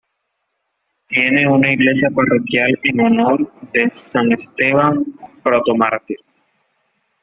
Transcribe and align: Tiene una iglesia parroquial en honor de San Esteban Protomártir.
Tiene 1.09 1.47
una 1.47 1.71
iglesia 1.73 2.09
parroquial 2.09 2.79
en 2.81 3.01
honor 3.01 3.53
de 3.71 3.93
San 4.11 4.31
Esteban 4.31 5.05
Protomártir. 5.43 6.17